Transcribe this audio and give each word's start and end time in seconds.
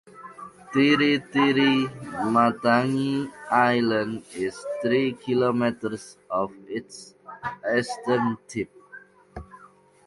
Tiritiri 0.71 1.73
Matangi 2.33 3.17
Island 3.73 4.23
is 4.33 4.55
three 4.81 5.13
kilometres 5.13 6.17
off 6.31 6.51
its 6.77 7.13
eastern 7.77 8.35
tip. 8.47 8.71